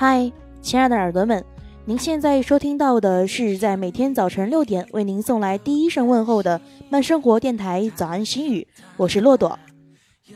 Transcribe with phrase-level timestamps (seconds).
[0.00, 0.30] 嗨，
[0.62, 1.44] 亲爱的耳朵们，
[1.84, 8.64] 您现在收听到的是在每天早晨六点为您送来第一声问候的慢生活电台早安心语，
[8.96, 9.58] 我是骆驼。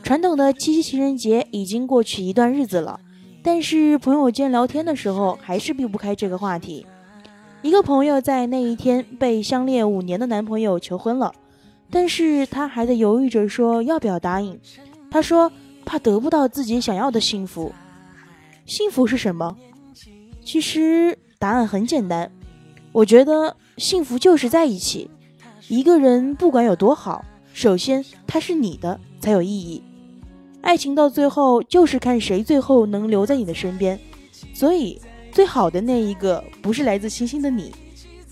[0.03, 2.99] 传统的七夕情人节已经过去一段日子了，
[3.41, 6.85] 但是朋友间聊天的时候还是避不开这个话题。
[7.61, 11.33] 一个朋友在那一天被相恋五年的男朋友求婚了，
[11.89, 14.59] 但是他还在犹豫着说要不要答应。
[15.09, 15.49] 他说
[15.85, 17.71] 怕得不到自己想要的幸福。
[18.65, 19.55] 幸福是什么？
[20.43, 22.31] 其实答案很简单，
[22.91, 25.09] 我觉得幸福就是在一起。
[25.67, 27.23] 一个人不管有多好，
[27.53, 29.81] 首先他是你的才有意义。
[30.61, 33.99] 爱情到最后就是看谁最后能留在你的身边。
[34.53, 37.71] 所以最好的那一个不是来自星星的你，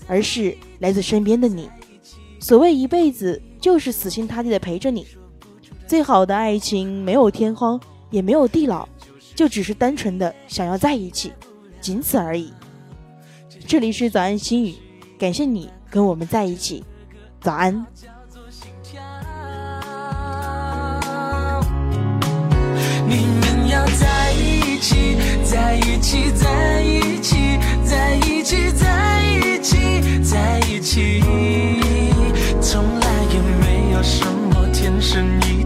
[0.06, 1.68] 而是来自身边的你。
[2.38, 5.06] 所谓一辈子，就是死心塌地的陪着你。
[5.86, 8.88] 最好的爱情没有天荒，也没有地老。
[9.34, 11.32] 就只是单纯的想要在一起，
[11.80, 12.52] 仅此而已。
[13.66, 14.74] 这里是早安心语，
[15.18, 16.84] 感谢你跟我们在一起，
[17.40, 17.72] 早安。
[23.08, 29.76] 你们要在一起，在一起，在一起，在一起，在一起，
[30.22, 31.22] 在一起，
[32.60, 35.61] 从来也没有什么天生一。